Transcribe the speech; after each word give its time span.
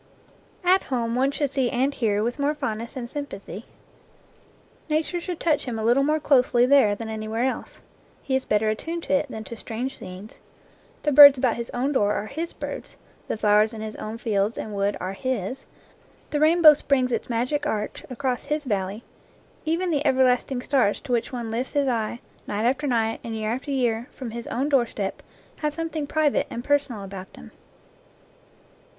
At 0.63 0.81
home 0.85 1.13
one 1.13 1.29
should 1.29 1.51
see 1.51 1.69
and 1.69 1.93
hear 1.93 2.23
with 2.23 2.39
more 2.39 2.55
fond 2.55 2.79
ness 2.79 2.95
and 2.95 3.07
sympathy. 3.07 3.65
Nature 4.89 5.19
should 5.21 5.39
touch 5.39 5.65
him 5.65 5.77
a 5.77 5.83
little 5.83 6.01
more 6.01 6.19
closely 6.19 6.65
there 6.65 6.95
than 6.95 7.07
anywhere 7.07 7.43
else. 7.43 7.79
He 8.23 8.35
is 8.35 8.43
better 8.43 8.67
attuned 8.69 9.03
to 9.03 9.13
it 9.13 9.29
than 9.29 9.43
to 9.43 9.55
strange 9.55 9.99
scenes. 9.99 10.33
The 11.03 11.11
birds 11.11 11.37
about 11.37 11.55
his 11.55 11.69
own 11.69 11.91
door 11.91 12.13
are 12.15 12.25
his 12.25 12.51
birds, 12.51 12.97
the 13.27 13.37
flowers 13.37 13.73
in 13.75 13.81
his 13.81 13.95
own 13.97 14.17
fields 14.17 14.57
and 14.57 14.73
wood 14.73 14.97
are 14.99 15.13
his, 15.13 15.67
the 16.31 16.39
rainbow 16.39 16.73
springs 16.73 17.11
its 17.11 17.29
magic 17.29 17.67
arch 17.67 18.03
across 18.09 18.45
his 18.45 18.63
valley, 18.63 19.03
even 19.65 19.91
the 19.91 20.03
everlasting 20.03 20.63
stars 20.63 20.99
to 21.01 21.11
which 21.11 21.31
one 21.31 21.51
lifts 21.51 21.73
his 21.73 21.87
eye, 21.87 22.21
night 22.47 22.65
after 22.65 22.87
night, 22.87 23.19
and 23.23 23.35
year 23.35 23.51
after 23.51 23.69
year, 23.69 24.07
from 24.11 24.31
his 24.31 24.47
own 24.47 24.67
doorstep, 24.67 25.21
have 25.59 25.75
something 25.75 26.07
private 26.07 26.47
and 26.49 26.63
personal 26.63 27.03
about 27.03 27.33
them. 27.33 27.51